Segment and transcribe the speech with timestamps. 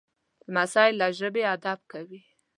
[0.47, 2.21] لمسی له ژبې ادب کوي.